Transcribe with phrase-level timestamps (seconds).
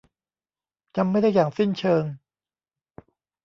[0.95, 2.03] จำไม่ได้อย่างสิ้นเชิง